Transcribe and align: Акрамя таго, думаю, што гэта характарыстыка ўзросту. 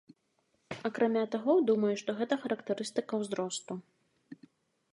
Акрамя 0.89 1.25
таго, 1.35 1.53
думаю, 1.69 1.91
што 2.03 2.09
гэта 2.21 2.33
характарыстыка 2.45 3.13
ўзросту. 3.25 3.73